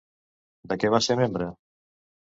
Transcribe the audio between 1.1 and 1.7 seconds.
membre?